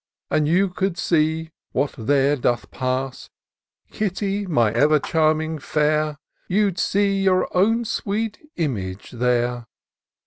[0.31, 3.29] And you could see what there doth pass,
[3.91, 6.17] Kitty, my ever charming fair!
[6.47, 9.67] You'd see your own sweet image there."